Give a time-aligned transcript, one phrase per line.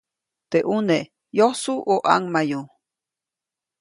[0.49, 0.97] Teʼ ʼune
[1.37, 2.59] ¿yosu o ʼaŋmayu?